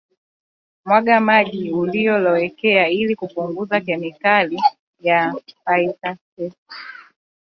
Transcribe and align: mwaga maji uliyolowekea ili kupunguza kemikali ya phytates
mwaga 0.85 1.19
maji 1.19 1.71
uliyolowekea 1.71 2.87
ili 2.89 3.15
kupunguza 3.15 3.81
kemikali 3.81 4.61
ya 4.99 5.33
phytates 5.65 6.53